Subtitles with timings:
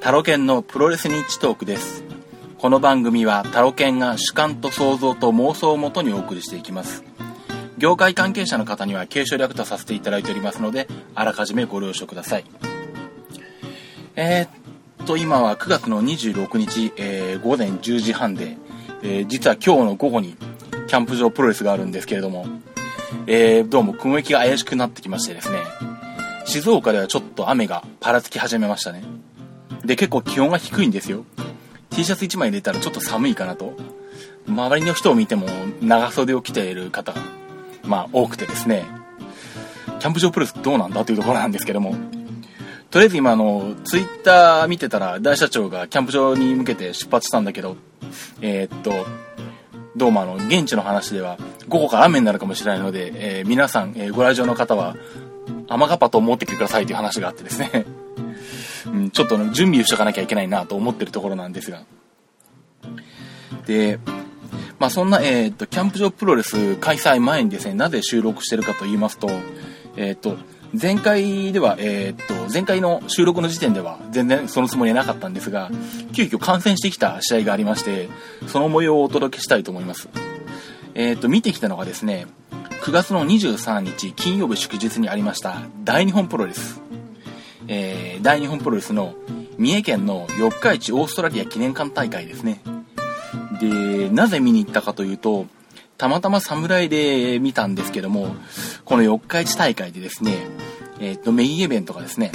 [0.00, 2.04] タロケンのプロレスニッチトークです。
[2.58, 7.02] この番組はタロケンが主観と想像と妄想をもとにお送りしていきます。
[7.78, 12.44] 業界関係者の方には継承略とさせていただいておりますので、あらかじめご了承ください。
[14.16, 18.56] えー、っと、今は9月の26日、えー午前10時半で、
[19.02, 20.36] えー実は今日の午後に
[20.86, 22.46] キャンプ場プロレスがあるんですけれども、
[23.26, 25.58] えーどうも雲行きが怪しくなってきましてですね、
[26.46, 29.02] 静岡ではちょっと雨がぱらつき始めましたね。
[29.88, 31.24] で、結構気温が低いんですよ。
[31.88, 33.74] T シャツ1枚入れたらちょっと寒いかなと。
[34.46, 35.46] 周りの人を見ても
[35.80, 37.20] 長袖を着ている方が、
[37.84, 38.84] まあ多くてですね、
[39.98, 41.94] キャンプ場プロレスどうなんだというところなんですけども、
[42.90, 47.76] とりあえず今あの、ツイッター見てたら大社長がキャンプ場に向けて出発したんだけど、
[48.42, 48.92] えーっと、
[49.96, 54.96] どうもあの、現地の話では午後から雨になるかもしれないので、えー皆さん、えーご来場の方は
[55.66, 57.86] 雨がっぱと持ってきてくださいという話があってですね、
[58.92, 61.82] うん、ちょっと準備をしとかなきゃいけないなと思ってるところなんですが。
[63.66, 63.98] で、
[64.78, 69.28] まあそんな、えーと、キャンプ場プロレス開催前にですね、なぜ収録してるかと言いますと、
[69.96, 70.36] えーっと、
[70.80, 75.70] 前回では、えーっと、前回の収録の時点では全然そのつもりはなかったんですが、
[76.12, 78.08] 急遽観戦してきた試合がありまして、
[78.46, 80.08] その模様をお届けしたいと思います。
[80.94, 82.26] えーっと、見てきたのがですね、
[82.82, 86.80] 9月の23日金曜日祝日にありました大日本プロレス。
[87.68, 89.14] えー大日本プロレスの
[89.58, 92.60] 三重県の四日市オーストラリア記念館大会ですね。
[93.60, 95.46] で、なぜ見に行ったかというと、
[95.96, 98.34] たまたま侍で見たんですけども、
[98.84, 100.34] この四日市大会でですね、
[101.00, 102.32] えっ、と、メインイベントがですね、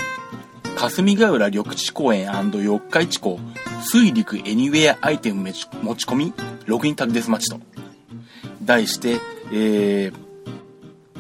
[0.76, 3.39] 霞ヶ浦緑地公園四日市港
[3.84, 5.67] 水陸エニウェアアイテム持ち
[6.06, 6.34] 込み
[6.66, 7.59] ログインタグデスマッチと
[8.64, 9.20] 題して、
[9.52, 10.33] えー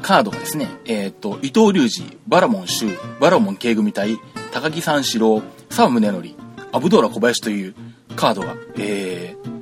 [0.03, 2.87] カードがですね、えっ、と、伊藤隆二、バラモン周、
[3.19, 4.19] バラモン慶組対、
[4.51, 6.29] 高木三四郎、沢宗則、
[6.71, 7.73] アブドーラ小林という
[8.15, 9.53] カードが、えー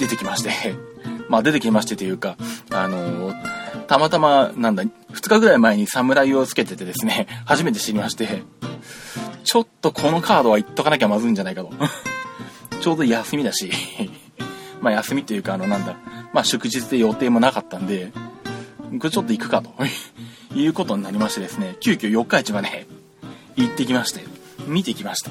[0.00, 0.50] 出てきまして、
[1.28, 2.36] まあ出てきましてというか、
[2.70, 8.44] あのーたまたま、なんだ、2日ぐらい前に侍をつけててですね、 初めて知りまして、
[9.44, 11.72] ちょっとこのカードは言っとかなきゃまずいんじゃないかと。
[12.80, 13.70] ちょうど休みだし、
[14.80, 15.96] まあ休みっていうか、あの、なんだ、
[16.32, 18.12] まあ祝日で予定もなかったんで、
[18.98, 19.70] これちょっと行くかと
[20.54, 22.86] いうことになりましてですね、急遽四日市まで
[23.56, 24.24] 行ってきまして、
[24.66, 25.30] 見てきました。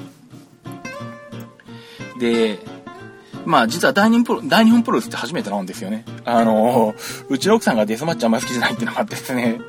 [2.18, 2.58] で、
[3.44, 6.04] まあ実は大日本プロ大日本プロレスって初めてなんですよね。
[6.24, 6.94] あの、
[7.28, 9.60] うちの奥さんがデスマッチあんまり好きじゃないっていうのがあってですね、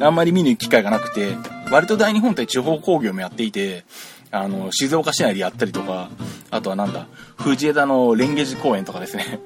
[0.00, 1.36] あんまり見に行く機会がなくて、
[1.70, 3.84] 割と大日本って地方工業もやっていて、
[4.30, 6.10] あの、静岡市内でやったりとか、
[6.50, 9.40] あとはなんだ、藤枝の蓮華寺公園とかですね、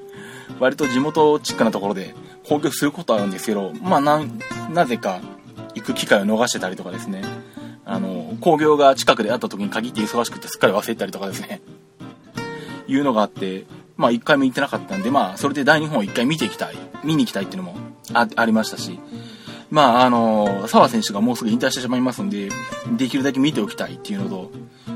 [0.59, 2.15] 割と地元チックなところで
[2.49, 4.21] 攻撃することあるんですけど、まあな、
[4.71, 5.21] なぜか
[5.75, 7.23] 行く機会を逃してたりとかですね、
[7.85, 11.61] あの、工業が近くであった時に限って忙しくてすっかり忘れたりとかですね、
[12.89, 13.65] いうのがあって、
[13.97, 17.79] まあ一回も行ってなかったんで、まあそれで大日本を一回見ていきたい、見に行きたいっていうのも
[18.13, 18.99] あありましたし、
[19.71, 22.49] まああの、澤選手がもうすぐ引退してしまいますんで、
[22.97, 24.51] できるだけ見ておきたいっていうのと、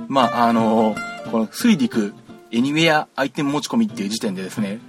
[0.08, 0.94] まああの、
[1.30, 2.14] この水陸
[2.52, 4.80] エニウェアアイテム持ち込みっていう時点でですね、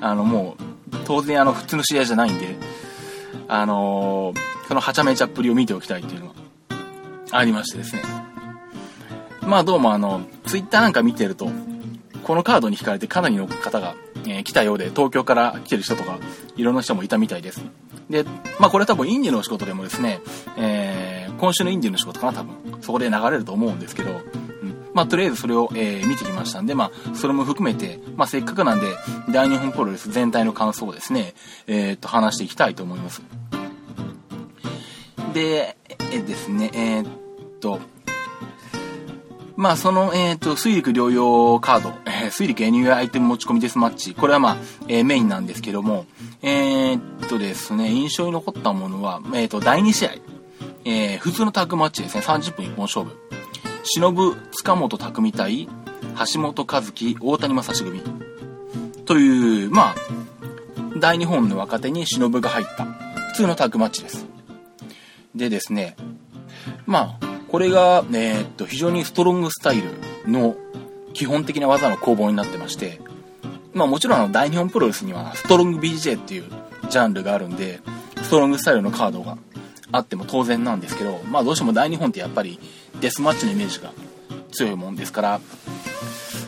[0.00, 0.56] あのも
[0.92, 2.56] う当然あの普通の試合じゃないんで、
[3.48, 4.34] あの
[4.68, 6.34] そのはちゃめちゃっぷりを見ておきたいっていうのが
[7.32, 8.02] ありましてですね。
[9.42, 11.50] まあどうもあの、ツイッターなんか見てると、
[12.22, 13.94] このカードに惹かれてかなりの方が、
[14.26, 16.18] えー来たようで、東京から来てる人とか、
[16.56, 17.62] いろんな人もいたみたいです。
[18.10, 18.24] で、
[18.60, 20.20] まあこれ多分インディの仕事でもですね、
[20.56, 22.82] えー今週のインディの仕事かな多分。
[22.82, 24.20] そこで流れると思うんですけど、
[24.94, 28.86] まあとりあえずそれを、えー見てきましたんで、まあそれも含めて、まあせっかくなんで、
[29.30, 31.34] 大日本プロレス全体の感想をですね、
[31.66, 33.22] えーっと話していきたいと思います。
[35.34, 35.76] で、
[36.10, 37.80] えですね、えーっと、
[39.56, 44.14] まあ、その、えっ、と、水陸両用カード、えー水陸エニューアイテム持ち込みデスマッチ。
[44.14, 44.56] これはまあ、
[44.86, 46.06] えーメインなんですけども、
[46.42, 50.10] えーっとですね、印象に残ったものは、えっと、第2試合。
[50.84, 53.16] えー普通のタッグマッチですね、30分一本勝負。
[53.84, 55.68] 忍、塚本匠対、
[56.32, 58.02] 橋本和樹、大谷正史組。
[59.04, 59.94] という、まあ、
[60.98, 64.26] 大日本の若手に忍が入った、普通のタッグマッチです。
[65.34, 65.96] でですね、
[66.86, 70.56] まあ、これが、えーっと、非常にストロングスタイルの
[71.14, 73.00] 基本的な技の攻防になってまして、
[73.72, 76.44] まあもちろんあの大日本プロレスにはストロング BJ っていう
[76.90, 77.80] ジャンルがあるんで、
[78.22, 79.38] ストロングスタイルのカードが
[79.92, 82.58] あっても当然なんですけど、まあどうしても大日本ってやっぱり
[83.00, 83.92] デスマッチのイメージが
[84.52, 85.40] 強いもんですから、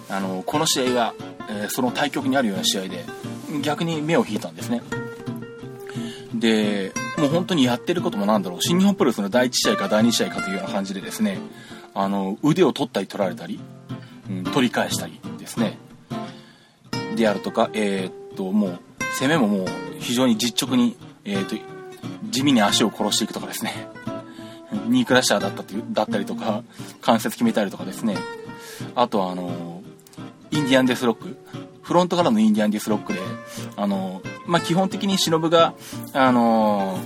[0.08, 1.14] あの、この試合が、
[1.48, 3.04] えーその対局にあるような試合で、
[3.62, 4.82] 逆に目を引いたんですね。
[6.34, 11.38] で、もう本当にやってることもなんだろう、新日本プロレスの第1試合か第2試合かというような感じでですね、
[11.94, 13.60] あの、腕を取ったり取られたり、
[14.28, 15.78] うん、取り返したりですね。
[17.16, 18.78] であるとか、えー、っと、もう、
[19.18, 19.66] 攻めももう
[19.98, 21.56] 非常に実直に、えー、っと、
[22.30, 23.88] 地味に足を殺していくとかですね。
[24.86, 25.62] ニークラッシャーだった
[25.92, 26.62] だったりとか、
[27.00, 28.16] 関節決めたりとかですね。
[28.94, 29.82] あとはあの、
[30.50, 31.36] インディアンデスロック。
[31.82, 33.20] フロントからのインディアンデスロックで、
[33.76, 35.74] あの、まあ、基本的に忍が、
[36.12, 36.98] あの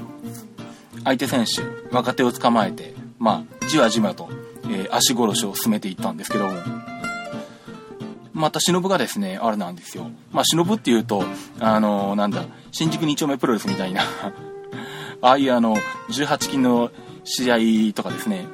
[1.04, 1.62] 相手選手、
[1.94, 4.28] 若手を捕まえて、まあ、じわじわと、
[4.64, 6.54] えー、足殺しを進めていったんですけども、
[8.32, 10.10] また忍がですね、あれなんですよ。
[10.32, 11.24] まあ、忍っていうと、
[11.60, 14.02] あのなんだ、新宿2丁目プロレスみたいな
[15.22, 15.76] ああいうあの、
[16.10, 16.90] 18金の
[17.24, 18.46] 試合とかですね。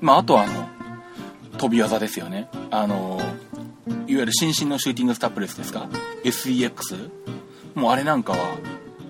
[0.00, 0.68] まあ、あとはあの、
[1.58, 2.48] 飛び技ですよね。
[2.70, 3.20] あの、
[4.06, 5.88] いわゆる新進のシューティングスタップレスですか
[6.24, 7.10] ?SEX?
[7.74, 8.56] もうあれなんかは、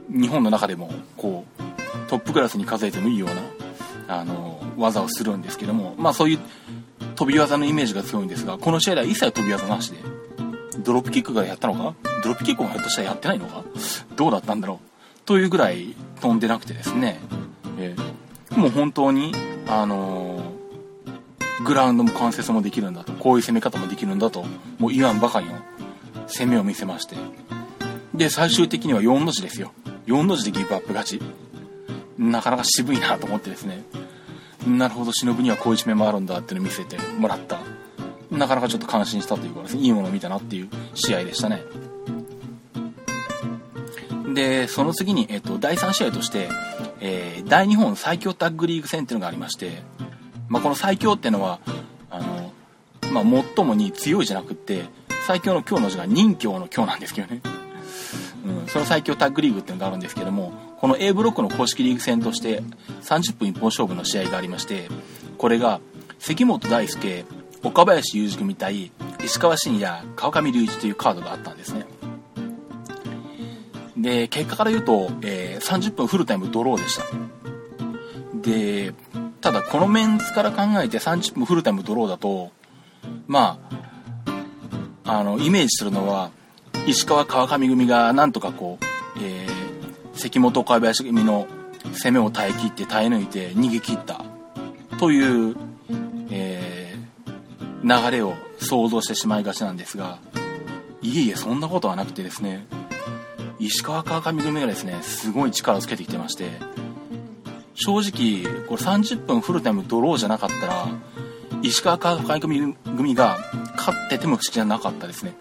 [0.08, 1.62] 日本の中でも、こう、
[2.08, 6.38] トップクラスに数えてもいいような、あの、技をするんですけども、まあそういう
[7.16, 9.98] 飛び技のイメージが強いんですが、この試合では一切飛び技なしで、
[10.78, 11.94] ドロップキックがやったのか？
[12.22, 13.64] ドロップキックもひょっとしたらやってないのか？
[14.16, 15.20] どうだったんだろう？
[15.26, 17.20] というぐらい飛んでなくてですね、
[17.78, 18.02] えー、
[18.58, 19.32] も本当に、
[19.66, 24.44] あのー、グラウンドも関節もできるんだと、こういう攻め方もできるんだと、
[24.78, 25.60] もう言わんばかりの
[26.26, 27.16] 攻めを見せまして。
[28.14, 29.72] で、最終的には4の字ですよ。
[30.06, 31.22] 4の字でギブアップ勝ち。
[32.18, 33.84] なかなか渋いなと思ってですね。
[34.66, 37.60] なるほど、忍にはこういう一面もあるんだっていうのを見せてもらった。
[38.30, 41.62] なかなかちょっと感心したというかですね、いいものを見たなっていう試合でしたね。
[44.34, 46.48] で、その次に、えっと、第3試合として、
[47.00, 49.82] えー、大日本最強タッグリーグ戦っていうのがありまして、
[50.48, 51.60] まあ、この最強っていうのは、
[52.10, 52.52] あの、
[53.12, 53.24] まあ、
[53.56, 54.84] 最もに強いじゃなくって、
[55.26, 57.42] 最強の今日の字が任教の今日なんですけどね。
[58.46, 62.62] うん、その最強タッグリーグっていうのがあるんですけども、この A ブロックの公式リーグ戦として
[63.02, 64.88] 30分一本勝負の試合がありまして、
[65.36, 65.80] これが
[66.18, 67.24] 関本大輔、
[67.62, 68.92] 岡林雄二組対
[69.22, 71.84] 石川慎也、川上隆一というカードがあったんですね。
[73.98, 77.04] で、結果から言うと、えー、30分フルタイムドローでした。
[78.40, 78.94] で、
[79.40, 82.52] ただこのメンツから考えて30分フルタイムドローだと、
[83.26, 83.58] ま
[85.04, 86.30] あ、あの、イメージするのは、
[86.86, 88.84] 石川川上組がなんとかこう、
[89.22, 91.46] えー、関本岡林組の
[91.92, 94.24] 攻めを耐え切って耐え抜いて逃げ切った
[94.98, 95.56] という、
[96.30, 100.18] えー、流れを想像してしまいがちなんですが、
[101.02, 102.66] いえいえ、そんなことはなくてですね、
[103.58, 106.50] 石川川上組がですね、すごい力をつけてきてまして、
[107.74, 110.88] 正直、これ30分フルタイムドローじゃなかったら、
[111.62, 113.38] 石川川上組が
[113.76, 115.34] 勝ってても不思議じゃなかったですね。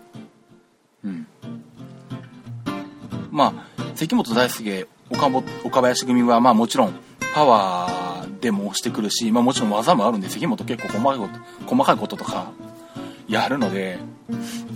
[1.03, 1.27] うん。
[3.31, 5.27] まあ、関本大輔、岡
[5.63, 6.93] 岡林組は、まあもちろん、
[7.33, 12.51] パワーでも押してくるし、まあもちろん技もあるんで、関本結構細かいこと、細かいこととか、
[13.27, 13.99] やるので、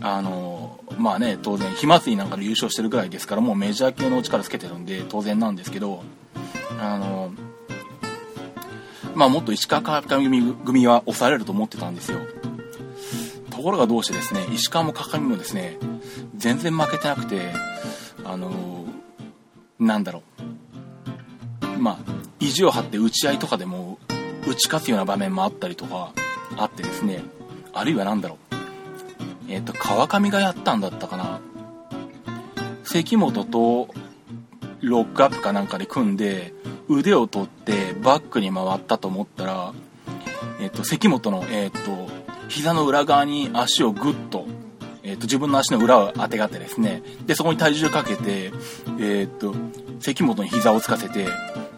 [0.02, 6.04] あの、まあね、当然、火祭りなんかで優勝してるぐらいですから、もうメジャー系の力つけてるんで、当然なんですけど、
[6.80, 7.32] あの、
[9.16, 12.20] まあもっと石川川上組は押されると思ってたんですよ。
[13.50, 15.78] ところがどうしてですね、石川も川上もですね、
[16.36, 17.52] 全然負けてなくて、
[18.24, 18.86] あの
[19.80, 20.24] なんだろ
[21.78, 21.80] う。
[21.80, 21.98] まあ、
[22.40, 23.98] 意地を張って打ち合いとかでも
[24.48, 26.14] 打ち勝つような場面もあったりとか
[26.58, 27.24] あってですね、
[27.74, 28.51] あるいは何だろう。
[29.48, 31.40] えっ、ー、と、川上がやったんだったかな。
[32.84, 33.90] 関本と
[34.82, 36.54] ロックアップかなんかで組んで、
[36.90, 39.74] 腕を取ってバックに回ったと思ったら、
[40.60, 42.12] えっ、ー、と、関本の、えっ、ー、と、
[42.50, 44.46] 膝の裏側に足をグッと、
[45.04, 48.52] えっ、と、自分の足の裏を当てがってですね、で、そこに体重かけて、
[49.00, 49.56] えっ、と、
[50.00, 51.28] 関本に膝をつかせて、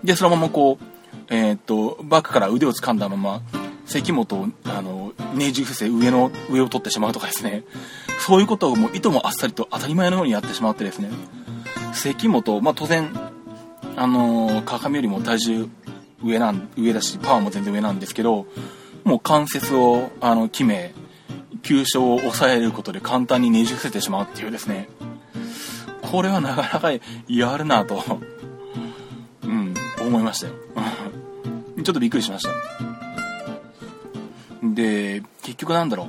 [0.04, 0.86] で、そのままこう、
[1.30, 3.42] えっ、と、バックから腕を掴んだまま、
[3.94, 7.64] 関本を、あの、ねじ伏せ上の、上を取ってしまうとかですね。
[8.20, 11.10] そういうことをもういともあっさりと当たり前のようにやってしまってですね。
[11.94, 13.10] 関本、まあ当然、
[13.96, 15.70] あのー、川上よりも体重
[16.24, 18.48] 上なん、上だし、パワーも全然上なんですけど、
[19.04, 20.94] もう関節を、あの、決め、
[21.62, 24.90] 急所を抑えることで簡単にねじ伏せてしまうっていうですね。
[26.02, 26.92] これはなかなか
[27.28, 28.04] やるなと、
[29.44, 30.54] うん、思いましたよ。
[31.84, 32.93] ちょっとびっくりしました。
[34.64, 36.08] で、結局なんだろ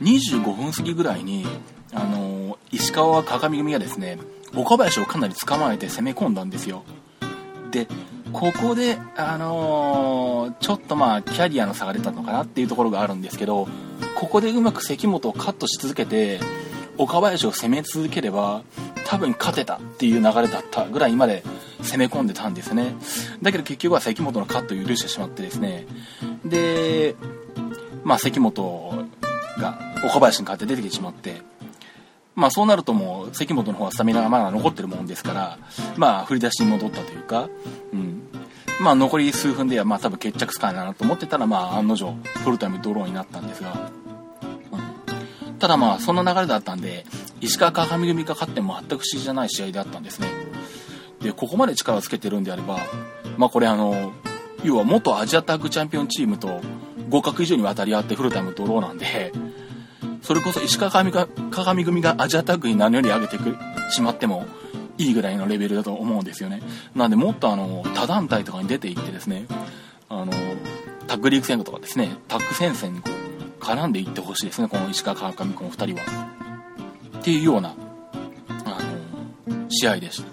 [0.00, 1.46] う、25分過ぎぐらいに、
[1.92, 4.18] あの、石川鏡組がですね、
[4.56, 6.82] 岡林をかなり捕まえて攻め込んだんですよ。
[7.70, 7.86] で、
[8.32, 13.68] ここで、あのー、ちょっとまあ、キャリアの差が出たのかなっていうところがあるんですけど、
[14.16, 16.40] ここでうまく関本をカットし続けて、
[16.98, 18.62] 岡林を攻め続ければ、
[19.06, 21.42] 多分勝てたっていう流れだったぐらいまで
[21.82, 22.94] 攻め込んでたんですね。
[23.42, 25.86] だけど結局は関本のカットを許してしまってですね。
[26.44, 27.16] で、
[28.04, 29.08] まあ、関本
[29.58, 31.42] が岡林に勝って出てきてしまって
[32.34, 35.58] まあそうなるともう関本の方はスタミナがまだ残ってるもんですから
[35.96, 37.48] まあ振り出しに戻ったというか、
[37.92, 38.22] うん、
[38.80, 43.90] まあ残り数分ではまあ多分決着つかないなと思ってたらまあ案の定フルタイムドローになったんですが、
[45.46, 47.04] うん、ただまあそんな流れだったんで
[47.40, 50.28] 石川川上組が勝っても全く不思議じゃない試合であったんですね。
[51.20, 52.78] でここまで力をつけてるんであれば
[53.36, 54.12] まあこれあの
[54.64, 56.62] 要は元アジアタッグチャンピオンチームと
[57.10, 59.32] 合格以上に渡り合ってフルタイムドローなんで
[60.22, 63.56] それこそ石川鏡組がアジアタッグに何より上げてく
[63.90, 64.46] しまっても
[64.96, 66.62] いいぐらいのレベルだと思うんですよね。
[66.94, 69.46] なんでもっとあの他団体とかに出ていってですね
[70.08, 70.32] あの
[71.06, 73.10] タッグリーグ戦とかですねタッグ戦線にこ
[73.60, 76.28] う絡んでいってほしいですねこの石川川上君の2人は。
[77.18, 78.78] っていうようなあ
[79.50, 80.28] の試合でした。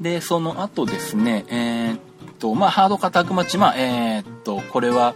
[0.00, 1.98] でその後ですねえー、っ
[2.44, 5.14] とまあハードカタッグマッチまあえー、っとこれは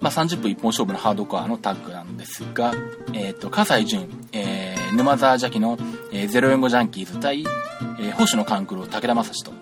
[0.00, 2.72] まあ、30分一本勝負のハードコアのタッグなんですが、
[3.12, 5.76] えっ、と、葛西潤、えー、沼沢邪気の、
[6.10, 9.52] えー、045ジャンキーズ対、えー、星野勘九郎、武田正史と。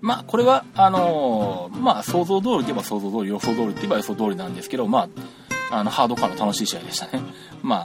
[0.00, 5.10] まあ、これは、あのー、まあ、想像通りといえば想像通り、予想通りって言えば予想通りなんですけど、ま
[5.70, 7.22] あ、あの、ハードコアの楽しい試合でしたね。
[7.62, 7.84] ま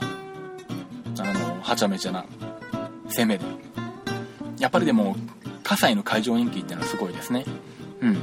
[1.20, 2.24] あの、はちゃめちゃな
[3.10, 3.44] 攻めで。
[4.58, 5.16] やっぱりでも、
[5.68, 7.44] 葛西の会場人気っていうのはすごいですね。
[8.00, 8.16] うん。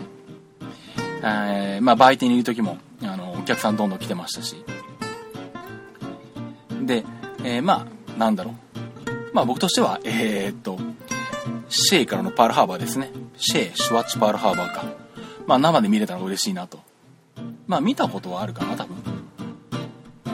[1.21, 4.65] えー、まあ、売店にいる時も、あの、お客さんどんどん来てましたし。
[6.81, 7.05] で、
[7.43, 7.85] えー、ま
[8.15, 9.35] あ、なんだろう。
[9.35, 10.79] まあ、僕としては、えー、っと、
[11.69, 13.11] シェイからのパールハーバーですね。
[13.37, 14.83] シェイ、シュワッチパールハーバーか。
[15.45, 16.79] まあ、生で見れたら嬉しいなと。
[17.67, 18.97] まあ、見たことはあるかな、多分。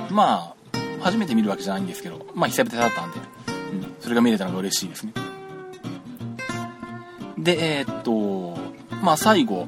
[0.09, 5.11] まあ、初めて見るわけじゃないんですけど、まあ、久々だったんで、うん、それが見れたのが嬉しいですね。
[7.41, 8.57] で、えー、っと、
[9.03, 9.67] まあ、最後、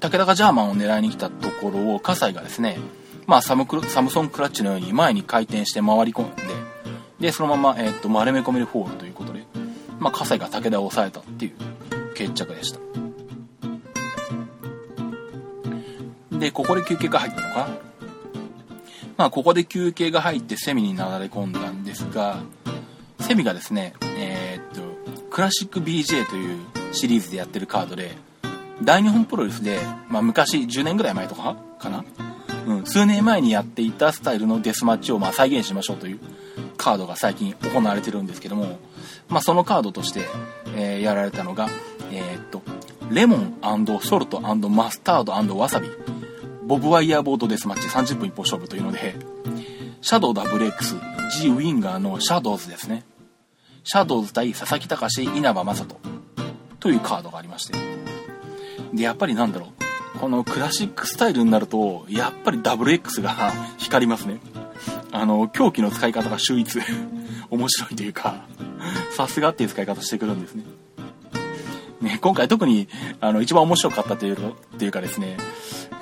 [0.00, 2.78] 武田がジャーマンを狙いに来たところを葛西がですね、
[3.26, 6.42] まあ、サムサムソンクラッチのように前に回転して回り込んで
[7.20, 9.44] でそのまま、えー、と丸め込めるフォールということで、
[9.98, 12.78] まあ、葛西が武田を抑えたっていう決着でした。
[16.38, 17.68] でここで休憩が入ったのか
[19.16, 22.38] まあここで休憩が入ってセミになだれ込んだんですが
[23.20, 28.12] セミがですねえー、っとクラシック BJ というシリーズでやってるカードで
[28.82, 32.04] 大日本プロレスで、まあ、昔10年ぐらい前とかかな、
[32.66, 36.20] うん、数年前にやっていたスタイルのデスマッチをまあ再現しましょうという
[36.76, 38.78] カードが最近行われてるんですけども、
[39.28, 40.20] まあ、そのカードとして、
[40.76, 41.68] えー、やられたのが、
[42.12, 42.62] えー、っと
[43.10, 43.58] レモン
[44.00, 45.88] ソルトマスタードわさび
[46.66, 49.16] ボブワイヤーボードデスマッチ30分一歩勝負というので
[50.00, 53.04] シャドウ WX G ウィンガーのシャドウズですね。
[53.84, 56.17] シャドウズ対佐々木隆稲葉正人。
[56.88, 57.76] というカードがありまして
[58.94, 60.18] で、やっぱりなんだろう。
[60.18, 64.40] このクラシックスタイルになると、やっぱり WX が 光りますね。
[65.12, 66.80] あの、狂気の使い方が秀逸。
[67.50, 68.46] 面白いというか、
[69.14, 70.64] さすがっていう使い方してくるんですね。
[72.00, 72.88] ね、今回特に、
[73.20, 75.36] あの、一番面白かったというっていうかですね、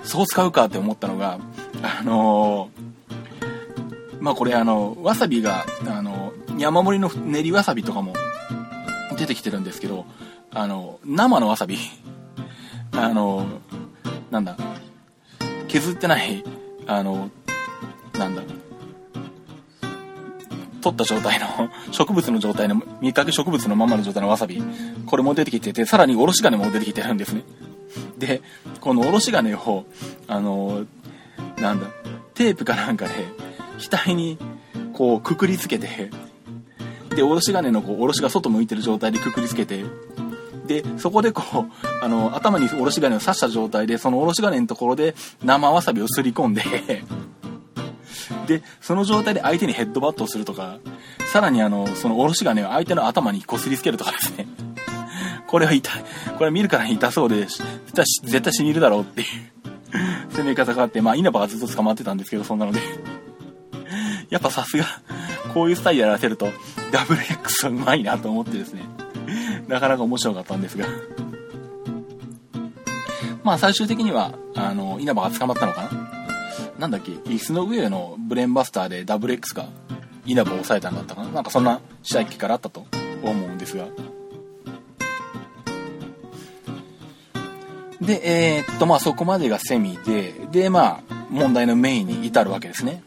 [0.04, 1.40] そう使うかって思ったのが、
[1.82, 8.14] あのー、まあこれあの、わさびが、あの、山盛りの練りわさびとかも
[9.16, 10.06] 出てきてるんですけど、
[10.56, 11.76] あの、生のわさび。
[12.92, 13.46] あの、
[14.30, 14.56] なんだ、
[15.68, 16.42] 削ってない、
[16.86, 17.30] あの、
[18.18, 18.42] なんだ、
[20.80, 21.46] 取った状態の、
[21.92, 24.62] 植物の状態の、見かけ植物のままの状態のわさび、
[25.04, 27.42] これも出てきてて、さらにおろし金も出てきてるんですね。
[28.16, 28.40] で、
[28.80, 29.84] このおろし金を、
[30.26, 30.86] あの、
[31.60, 31.88] なんだ、
[32.32, 33.12] テープかなんかで、
[33.78, 34.38] 額に、
[34.94, 36.10] こう、くくりつけて、
[37.14, 39.84] で、おろし金のこう、おろしが外向いてる状態でくくりつけて、
[40.66, 46.62] で、そこでこう、 あの、頭におろし金を刺した状態で、そのおろし金のところで生わさびをすり込んで
[48.46, 50.78] で、その状態で相手にヘッドバットをするとか、
[51.32, 54.46] さらにあの、そのおろし金を相手の頭にこすりつけるとかですね。
[55.46, 56.04] これは痛い。
[56.38, 59.26] これ見るからに痛そうで、絶対死にるだろうっていう
[60.32, 62.80] 攻め方があって、まあ稲葉がずっと捕まってたんですけど、そんなので
[64.30, 64.85] やっぱさすが、
[65.54, 66.49] こういうスタイルやらせると、
[66.90, 68.82] WX はうまいなと思ってですね。
[69.68, 70.87] なかなか面白かったんですが
[73.42, 75.90] まあ最終的には、あの、稲葉が捕まったのかな？
[76.80, 79.66] なんだっけ、椅子の上のブレーンバスターで WX が
[80.25, 81.30] 稲葉を抑えたんだったかな？
[81.30, 82.87] なんかそんな試合機からあったと
[83.23, 83.87] 思うんですが。
[88.00, 93.04] で、えー、っと、まあそこまでがセミで、で、まあ問題のメインに至るわけですね。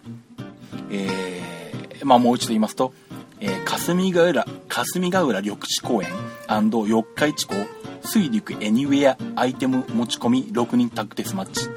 [0.89, 2.93] えー、まあもう一度言いますと、
[3.41, 6.09] えー、霞ヶ浦、霞ヶ浦緑地公園
[6.49, 7.55] 四日市港
[8.01, 11.69] 水陸エニウェアアイテム持ち込み6人タッグデスマッチ。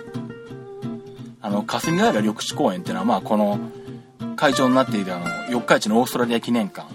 [1.42, 3.58] あの、霞ヶ浦緑地公園っていうのは、まあ、この、
[4.34, 6.88] 会場になっているあの、四日市のオーストラリア記念館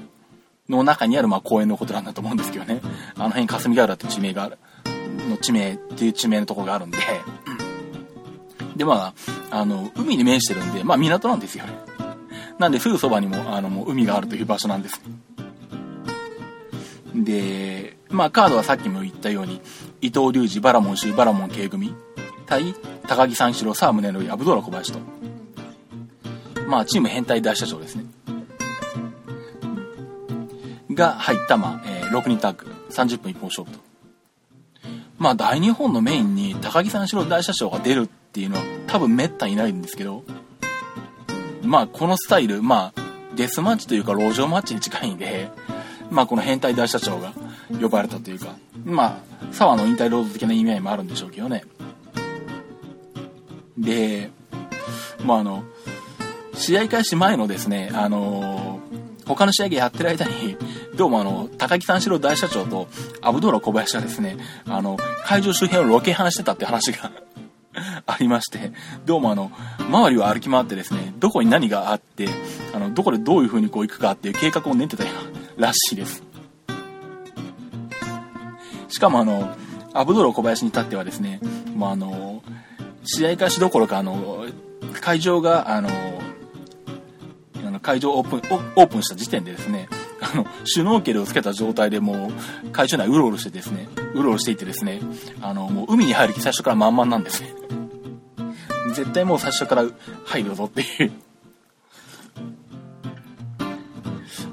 [0.68, 2.82] の中にある、まあ、公園のことなんだと思うんですけどね。
[3.16, 4.58] あの辺、霞ヶ浦って地名がある、
[5.30, 6.98] の地名っていう地名のとこがあるんで、
[8.76, 9.14] で、ま
[9.52, 11.74] あ、あの、海に面してるんで、まあ、港なんですよね。
[12.58, 15.00] なんで、すぐそばにも、あの、もう海があるという場所なんです。
[15.06, 15.27] ね
[17.24, 19.62] で、まあ、カードはさっきも言ったように、
[20.02, 21.94] 伊藤隆二、バラモン州、バラモン K 組、
[22.46, 22.74] 対、
[23.08, 25.00] 高木三四郎、沢宗則、アブドラ小林と。
[26.68, 28.06] まあ、チーム変態大社長ですね。
[30.92, 33.80] が入った、まあ、えー、6人タッグ、30分一本勝負と。
[35.18, 40.24] まあ、大日本のメインに高木三四郎大社長が出るっていうのは多分滅多にないんですけど、
[41.64, 43.02] まあ、このスタイル、まあ、
[43.36, 45.50] デスマッチというか路上マッチに近いんで、
[46.10, 47.34] まあ、この変態大社長が
[47.82, 51.64] 呼ばれたというか、まあ、沢の引退ロード的な意味合いもあるんでしょうけどね。
[53.78, 54.32] で、
[55.24, 55.64] まあ、あの、
[56.54, 58.80] 試合開始前のですね、あの
[59.26, 60.58] 他の試合がやってる間に、
[60.96, 62.88] どうもあの、高木三四郎大社長と
[63.22, 67.12] アブドーラ小林がですね、あの、会場周辺をロケハンしてたって話が
[68.08, 68.72] ありまして、
[69.06, 72.30] どうもあの、周りを歩き回ってですね、どこに何があって、
[72.74, 75.10] あの、どこでどういう風にこう行くかっていう計画を練ってたよ
[75.58, 76.24] らしいです。
[78.90, 79.56] しかもあの、
[79.94, 81.40] アブドーラ小林に至ってはですね、
[81.76, 82.44] まあ、あの、
[83.04, 84.46] 試合開始どころか、あの、
[85.02, 85.90] 会場が、あの、
[87.82, 88.42] 会場オープン、
[88.76, 89.88] オープンした時点でですね、
[90.22, 92.30] あの、シュノーケルをつけた状態でも
[92.66, 95.00] う、会場内うろうろしてですね、うろうろしていてですね、
[95.42, 97.54] あの、もう海に入る気最初から満々なんですね。
[98.94, 99.86] 絶対もう最初から
[100.26, 101.12] 入るぞっていう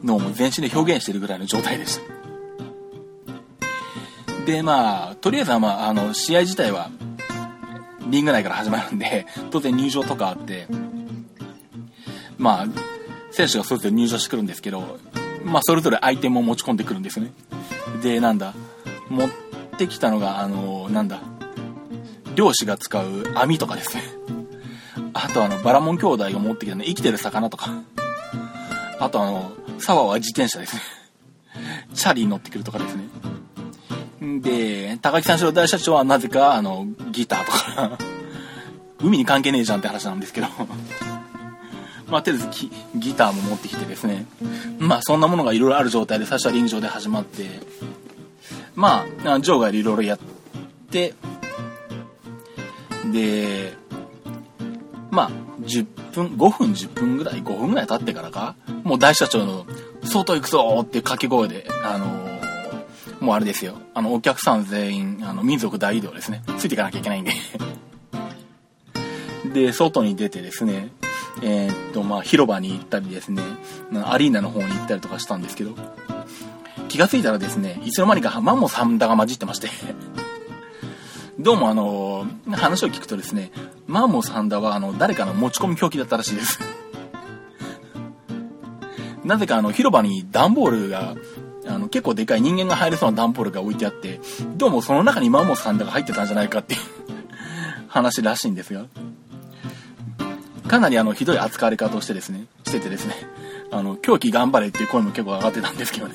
[0.05, 2.03] のをもう全身で表現してるぐらいの状態でした。
[4.45, 6.91] で、まあ、とりあえずはまあ、あの、試合自体は、
[8.09, 10.67] リング内から始まるんで、当然入場とかあって、
[12.37, 12.67] まあ、
[13.31, 14.99] 選手がそれぞれ入場してくるんですけど、
[15.45, 17.33] まあ、それぞれアイテムを持ち込んでくるんですね。
[18.03, 18.55] で、なんだ、
[19.09, 19.31] 持っ
[19.79, 21.21] てきたのが、あの、なんだ、
[22.35, 24.03] 漁師が使う網とかですね。
[25.15, 27.71] あとあの、バラモン兄弟が持ってきたね、生きてる魚とか。
[28.99, 30.83] あとあの、沢は自転車ですね。
[31.95, 33.05] チャリに乗ってくるとかですね。
[34.41, 37.99] で、高木三四郎大社長はなぜか、あの、ギターとか
[38.99, 40.47] 海に関係ねえじゃんって話なんですけど
[42.09, 44.27] まあ、とりあえずギターも持ってきてですね。
[44.79, 47.45] まあ、そんなものがいろいろある状態で最初はリング上で始まって、
[48.75, 50.19] まあ、場外でいろいろやっ
[50.91, 51.15] て、
[53.11, 53.73] で、
[55.11, 55.31] まあ、
[55.63, 59.67] 10分、5分10分ぐらい、5分ぐらい経ってからか、もう大社長の、
[60.05, 63.79] 外行くぞって掛け声で、あのー、もうあれですよ。
[63.95, 66.43] あの、お客さん全員、あの、民族大移動ですね。
[66.59, 67.33] ついていかなきゃいけないんで
[69.53, 70.91] で、外に出てですね、
[71.43, 73.43] えー、っと、まあ、広場に行ったりですね、
[74.05, 75.75] アリーナの方に行ったりとかしたんですけど、
[76.89, 79.69] 気がついたらですね、いつの間にかマンモサンダが混じってまして
[81.41, 83.51] どうもあの、話を聞くとですね、
[83.87, 86.61] マンモサンダはあの、誰かの持ち込み狂気だったらしいです
[89.25, 91.15] なぜかあの、広場に段ボールが、
[91.67, 94.21] あの、結構でかい人間が入れそうな段ボールが置いてあって、
[94.57, 96.81] どうもその中にマンモサンダが入ってたんじゃないかっていう
[97.89, 98.85] 話らしいんですが。
[100.69, 103.15] かなりあの、ひどい扱われ方をしてですね、しててですね、
[103.71, 106.15] あの、狂気頑張れっていう声も結構上がってたんですけどね。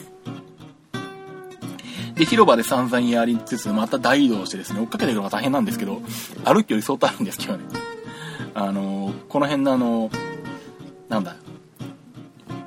[2.15, 6.01] で、広場で散々やりつつ、また大移動してですね、追っかけていくのが大変なんですけど、
[6.43, 7.63] 歩きより相当あるんですけどね。
[8.53, 10.11] あの、この辺のあの、
[11.07, 11.35] なんだ、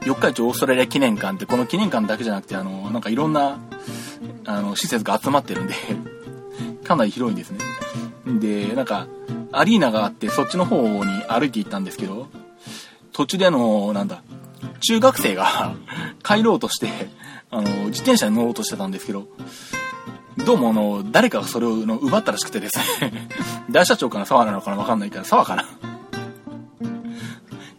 [0.05, 3.59] 四日市オーストラリア記念館って、この記念館だけじゃなくて、あの、なんかいろんな、
[4.45, 5.75] あの、施設が集まってるんで
[6.85, 7.59] かなり広いんですね。
[8.27, 9.07] で、なんか、
[9.53, 12.29] アリーナがあって、そっちの方に歩いて行ったんですけど、
[13.13, 14.23] 途中であの、なんだ、
[14.81, 15.75] 中学生が
[16.25, 16.89] 帰ろうとして、
[17.51, 19.29] あの、自転車に乗ろうとしてたんですけど、
[20.45, 23.29] どうもあの、誰かがそれをの奪ったらしくてですね
[23.71, 25.67] 大社長かな沢なのかなわかんないから、沢かな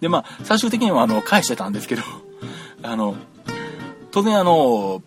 [0.03, 2.03] で、まあ、最終的にはあの、返してたんですけど、
[2.83, 3.15] あの、
[4.11, 5.01] 当然あの、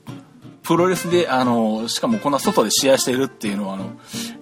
[0.63, 3.91] プロレスで、あの、しかもこんな外で試合してるっていうのは、あの、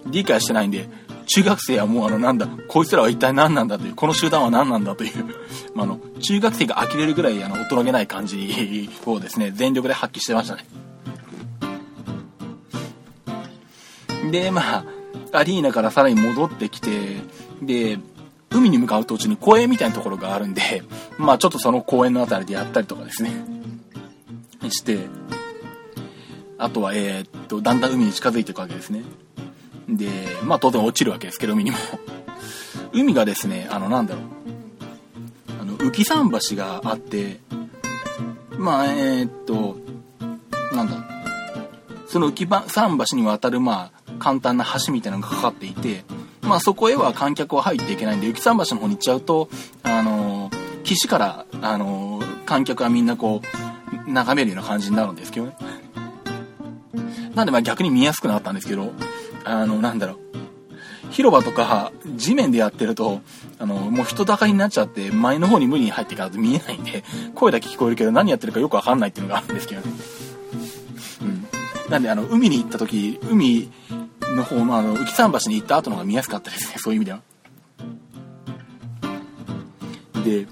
[0.07, 0.89] 理解してないんで、
[1.27, 5.25] 中学生はもうあのなんだ、こいつらは一体何なんだという、この集団は何なんだという、
[5.75, 10.65] まあ、あの、中学生が呆れるぐらいあの、大人げない感じをですね、全力で発揮してましたね。
[14.31, 14.85] で、まあ、
[15.33, 17.17] アリーナからさらに戻ってきて、
[17.61, 17.99] で、
[18.55, 20.83] 海に向かう途中に公園みたいなところがあるんで、
[21.19, 23.33] まあちょっとその公園の辺りでやったりとかですね、
[24.71, 25.01] して、
[26.57, 29.03] あとは、え、っと、だんだん海に近づいていくわけですね。
[29.89, 30.09] で、
[30.45, 31.77] まあ当然落ちるわけですけど、海にも。
[32.93, 34.25] 海がですね、あの、なんだろう。
[35.61, 37.41] あの、浮き桟橋があって、
[38.57, 39.77] まあ、え、っと、
[40.73, 41.05] なんだ。
[42.07, 46.05] その浮き桟橋に渡る、まあ、簡単な橋みたいなのがかかっていて、
[46.47, 49.49] まあそこへは観客は入っていけないんで、浮き桟橋の方に行っちゃうと、
[49.83, 50.51] あの
[50.85, 53.41] 岸から、あの観客はみんなこ
[54.07, 55.57] う、眺めるような感じになるんですけどね。
[57.35, 58.93] なんでまあ逆に見やすくなったんですけど、
[59.45, 60.19] あの、なんだろう。
[61.11, 63.21] 広場とか地面でやってると、
[63.59, 67.05] あの、もう人だかりになっちゃって前の方に無理に入っていかないと見えないんで、
[67.35, 69.93] 声だけ聞こえるけど何やってるかよくわかんないっていうのがあるんですけどね。
[71.23, 71.47] うん。
[71.91, 73.71] なんであの、海に行った時、海
[74.35, 77.21] の方のあの、浮桟橋に行った後の方が見やすかったですね、 そういう意味では。
[80.25, 80.47] で、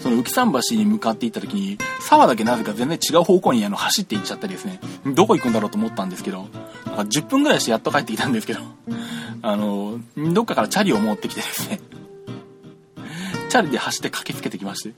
[0.00, 6.48] その浮桟橋に向かって行った時に、沢だけなぜか全然違う方向にあの走って行っちゃったりですね、どこ行くんだろうと思ったんですけど、
[6.86, 8.60] なんか10分ぐらいしてやっと帰ってきたんですけど、
[9.42, 11.80] あの、どっかからチャリを持ってきてですね、
[13.50, 14.94] チャリで走って駆けつけてきまして、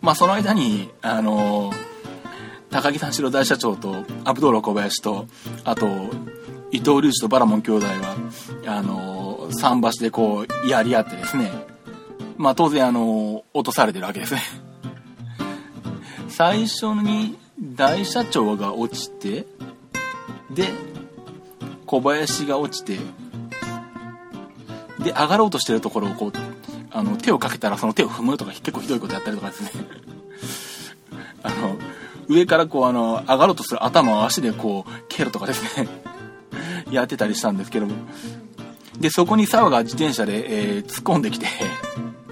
[0.00, 1.72] まあその間に、あの、
[2.70, 5.26] 高木三四郎大社長と、アブドーラ小林と、
[5.64, 6.08] あと、
[6.72, 8.16] 伊藤隆二とバラモン兄弟は、
[8.66, 11.50] あの、桟橋でこう、やり合ってですね、
[12.36, 14.40] まあ当然あの、落とされてるわけですね。
[16.28, 19.46] 最初に大社長が落ちて、
[20.50, 20.72] で、
[21.86, 22.98] 小林が落ちて、
[25.02, 26.32] で、上がろうとしてるところをこう、
[26.92, 29.70] あの、手をかけたらその手を踏むとか結構ひどいことやったりとかですね。
[31.42, 31.76] あの、
[32.28, 35.88] 上からこうあの、上がろうとする頭を足でこう、蹴るとかですね。
[36.90, 37.94] やってたりしたんですけども。
[38.98, 41.46] で、そこに沢が自転車で、えー、突っ込んできて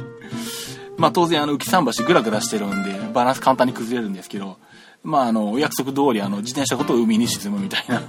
[0.98, 4.58] まあ当然あの浮き桟橋グラグラしてるんで、バランス簡単に崩れるんですけど、
[5.02, 8.02] まああの、お約束通りあの、自転車ごと海に沈むみたいな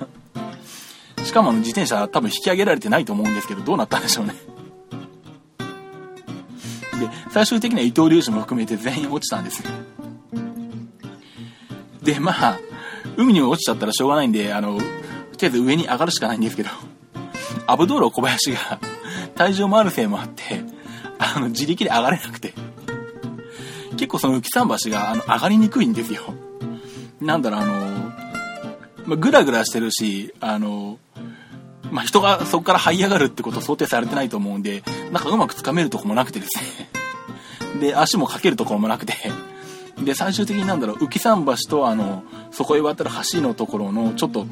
[1.23, 4.35] しかもあの自転車多分引き上げられてないと思うんですけど、どうなったんでしょうね
[6.99, 9.63] で、最終的には伊藤隆二も含めて全員落ちたんです。
[12.03, 12.59] で、まあ、
[13.17, 14.79] 海に落ちちゃったらしょうがないんで、あの、
[15.39, 16.69] とりあえず上に上がるしかないんですけど、
[17.65, 18.79] アブドール小林が
[19.35, 20.63] 体重もあるせいもあって、
[21.17, 22.53] あの、自力で上がれなくて、
[23.91, 26.33] 結構その浮き桟橋があの上がりにくいんですよ。
[27.21, 27.73] なんだろう、あの、
[29.05, 30.99] まあ、グラグラしてるし、あの、
[31.89, 36.89] まあ、人がそこから這い上がるってこと想定されてないと思うんで、なんかうまくつかめるとこもなくてですね。
[37.79, 39.13] で、足もかけるところもなくて、
[40.03, 44.45] で、最終的になんだろう、浮き桟橋とあの、そこへ渡る橋のところの、ちょっと、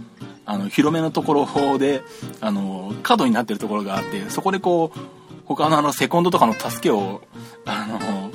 [0.50, 2.02] あの、広めのところで、
[2.40, 5.00] あの、角になってるところがあって、そこでこう、
[5.44, 7.22] 他のあの、セコンドとかの助けを、
[7.66, 8.32] あの、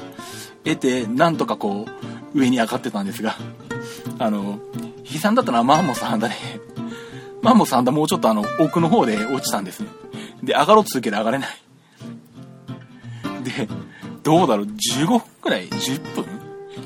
[0.62, 1.86] 得て、なんとかこ
[2.34, 3.36] う、上に上がってたんですが、
[4.18, 4.60] あの、
[5.10, 6.34] 悲惨だったのはマンモスハンダで、
[7.40, 9.88] マンモスハンダもうちょっとあの、奥の方で落ちたんですね。
[10.42, 11.48] で、上がろうとするけど上がれない。
[13.42, 13.68] で、
[14.22, 16.26] どうだろう、15分くらい ?10 分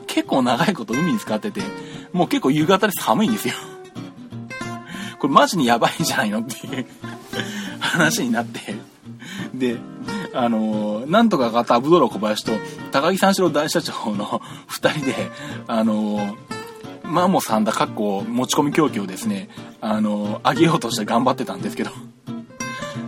[0.06, 1.62] 結構長いこと海に使ってて、
[2.12, 3.54] もう結構夕方で寒いんですよ。
[5.18, 6.86] これマジにやばいんじゃないのっていう
[7.80, 8.74] 話になって、
[9.54, 9.76] で、
[10.34, 12.52] あのー、なんとかがアブドロ小林と
[12.92, 15.14] 高木三四郎大社長の2人で、
[15.66, 16.36] あのー、
[17.04, 19.48] マンモさんだかっこ持ち込み狂気をですね、
[19.80, 21.90] あのー、上げようとして頑張ってたんですけど、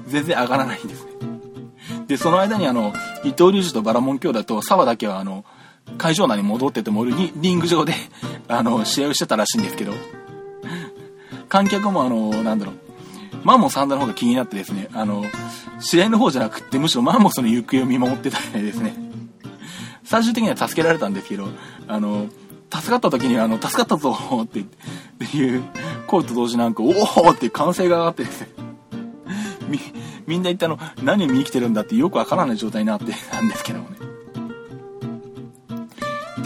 [0.06, 1.12] 全然上がらないんですね。
[2.06, 5.44] で、その間にあの、伊藤隆二とバラモン兄弟と沢だけはあの、
[5.98, 7.94] 会場内に戻っててもリリング上で
[8.48, 9.92] あの、試合をしてたらしいんですけど、
[11.48, 12.74] 観客もあの、なんだろう、
[13.44, 15.24] マンモスサンダの方が気になってですね、あの、
[15.80, 18.94] 試合の方じゃなくって、むしろマンモスの行方を見守ってたりですね、
[20.04, 21.48] 最終的には助けられたんですけど、
[21.86, 22.28] あの、
[22.72, 24.64] 助かった時には、あの、助かったぞってっ
[25.18, 25.62] ていう
[26.06, 28.48] 声と同時なんか、おおって歓声が上がってですね、
[29.68, 29.80] み、
[30.26, 33.96] みんな一体あの、何を見に来てるんだってよくわからない状態になってたんですけどもね。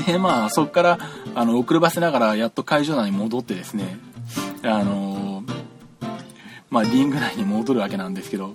[0.06, 0.98] で、まあ、そこから、
[1.34, 3.98] あの、遅ればせながら、やっと会場内に戻ってですね、
[4.62, 5.42] あの
[6.72, 8.54] まあ、リング内に戻るわけなんですけど、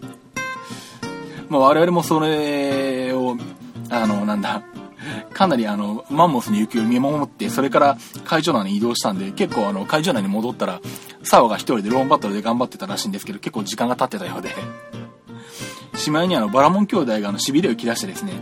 [1.50, 3.38] まあ、我々もそれを、
[3.92, 4.64] あの、なんだ、
[5.34, 10.82] かなりあの、マンモスの行方を見守って、それから会場内に移動したんで、結構あの、会場内に戻ったら、
[11.22, 14.50] サワが一人でローンバトルで頑張ってたらしいんですけど、結構時間が経ってたようで、
[15.96, 18.34] しまいにあの、バラモン兄弟があの、痺れを切らしてですね、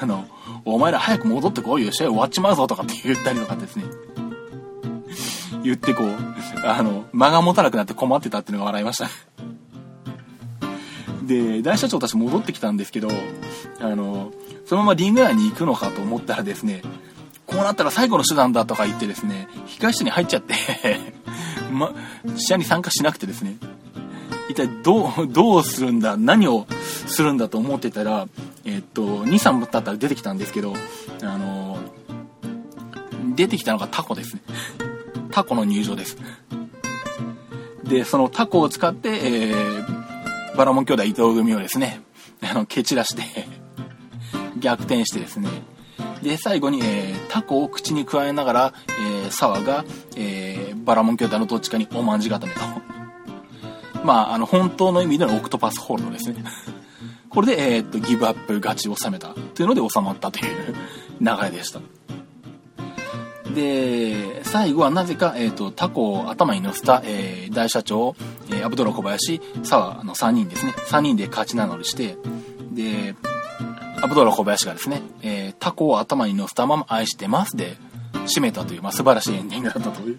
[0.00, 0.26] あの、
[0.64, 3.84] お前ら早く戻ってこいよ、試合終わっちまうぞとかって言ったりとかですね、
[5.68, 6.16] 言ってこう、
[6.64, 9.10] あの、間が持たなくなって困ってたっていうのが笑いました。
[11.22, 13.08] で、大社長たち戻ってきたんですけど、
[13.80, 14.32] あの、
[14.64, 16.82] そのままリング内に行くのかと思ったらですね、
[17.46, 20.54] こうなったら最後の手段だとか言ってですね、控室に入っちゃって
[21.70, 21.92] ま、
[22.36, 23.56] 試合に参加しなくてですね。
[24.48, 26.66] 一体どう、どうするんだ、何を
[27.06, 28.26] するんだと思ってたら、
[28.64, 30.74] えっと、2、3分経ったら出てきたんですけど、
[31.22, 31.78] あの、
[33.34, 34.42] 出てきたのがタコですね。
[35.38, 36.16] タコの入場です。
[37.84, 42.00] で、そのタコを使って、えー、バラモン兄弟伊藤組をですね、
[42.42, 43.22] あの、蹴散らして
[44.58, 45.48] 逆転してですね、
[46.24, 49.84] で、最後に、えー、タコを口に加えながら、えー、沢が、
[50.16, 52.60] えー、バラモン兄弟のどっちかにおまんじ固めと。
[54.02, 56.42] まあ、あの、本当の意味でのオクトパスホールドですね。
[57.30, 60.74] これで、えー、っと、ギブアップ勝ちを収めたというので収まったという
[61.20, 61.80] 流れでした。
[63.54, 68.14] で、最後はなぜか、えっ、ー、と、タコを頭に乗せた、えー、大社長、
[68.50, 70.72] えー、アブドラ小林、沢の3人ですね。
[70.72, 72.16] 3人で勝ち名乗りして、
[72.72, 73.14] で、
[74.00, 77.76] アブドラ小林がですね、えー、タコを頭に乗せたまま愛してますで、
[78.26, 80.18] 締めたという、まあ、素晴らしいエンディングだったという。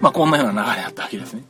[0.00, 1.44] まあ、こんなような流れだったわけですね。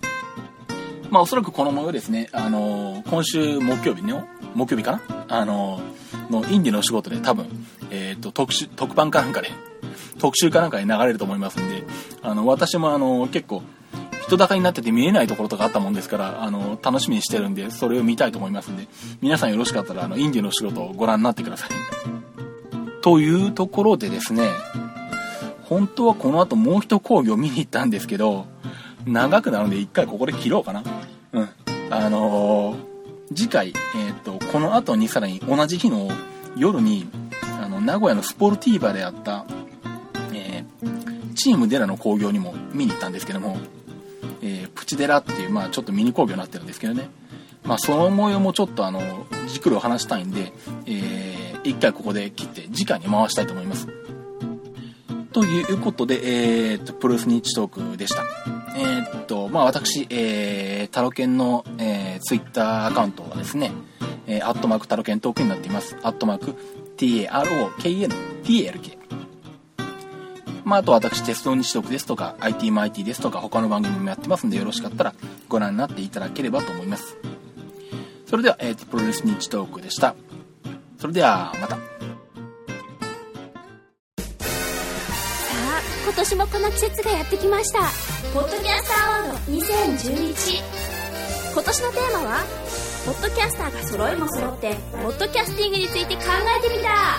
[1.10, 7.46] まあ、おそらくこの模様ですね、あのー、今週木曜日の、木曜日かなあのー、のインディの仕事で多分、
[7.90, 9.50] えっ、と、特殊、特番かなんかで、
[10.22, 11.82] 特集かなんかに流れると思いますんで、
[12.22, 13.62] あの、私もあの、結構、
[14.22, 18.86] 人高になってて見えないところとかあったもんですから、あの、楽しみにしてるんで、それを見たいと思いますんで、
[19.20, 21.70] 皆さんよろしかったら、あの、インディの仕事をご覧になってください。
[23.00, 24.48] というところでですね、
[25.64, 28.46] 本当はこの後もう一講義を見に行ったんですけど、
[29.04, 30.84] 長くなるんで一回ここで切ろうかな。
[31.32, 31.48] うん。
[31.90, 32.76] あのー、
[33.34, 36.08] 次回、えっ、と、この後にさらに同じ日の
[36.56, 37.08] 夜に、
[37.60, 39.46] あの、名古屋のスポルティーバであった、
[41.42, 43.56] チームデラの興行にも見に行ったんですけども、
[44.42, 47.10] えー、プチデラっていう、まあちょっとミニ工業になってるんですけどね。
[47.64, 50.52] まあその模様もちょっとあの、じっくりお話したいんで、
[50.86, 53.88] えー、一回ここで切って次回に回したいと思います。
[55.32, 58.22] ということで、えー、と、プロレスニッチトークでした。
[58.76, 63.72] えー、っと、まあ私、えー、タロケンの、えー、ツイッターアカウントはですね、
[64.28, 65.96] えー、アットマークタロケントークになっています。
[66.04, 66.54] アットマーク
[66.98, 69.01] TAROKNTLK。
[70.64, 75.14] まあ、あと私、鉄道日読ですとか、IT マイティですとか、他の番組もやってますんで、よろしかったら
[75.48, 77.16] ご覧になっていただければと思います。
[78.26, 80.14] それでは、えー、プロレス日トークでした。
[80.98, 81.76] それでは、また。
[81.76, 81.80] さ
[85.68, 87.80] あ、今年もこの季節がやってきました。
[88.32, 90.62] ポッドキャスターアワード2011。
[91.52, 92.40] 今年のテーマは、
[93.04, 96.22] ポッドキャスターが揃いも揃って、ポッドキャスティングについて考
[96.56, 97.18] えてみた。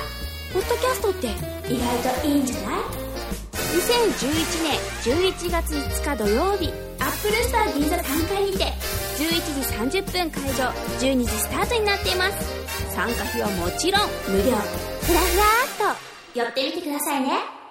[0.53, 1.27] ポッドキャストって
[1.73, 3.02] 意外といいんじゃない？
[3.73, 8.65] 2011年11月5日土曜日アップルスター銀座3階にて
[9.17, 12.93] 11時30分会場12時スタートになっています。
[12.93, 14.43] 参加費はもちろん無料。
[14.43, 15.95] ふらふらっ
[16.35, 17.62] と寄ってみてくださいね。